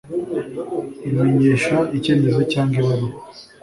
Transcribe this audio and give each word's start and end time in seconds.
Imenyesha 1.09 1.75
icyemezo 1.97 2.41
cyangwa 2.51 2.75
ibaruwa 2.81 3.19